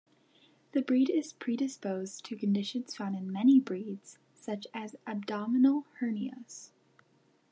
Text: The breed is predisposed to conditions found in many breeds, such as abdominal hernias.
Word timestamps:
The 0.71 0.81
breed 0.81 1.11
is 1.11 1.31
predisposed 1.31 2.25
to 2.25 2.35
conditions 2.35 2.95
found 2.95 3.15
in 3.15 3.31
many 3.31 3.59
breeds, 3.59 4.17
such 4.33 4.65
as 4.73 4.95
abdominal 5.05 5.85
hernias. 5.99 6.71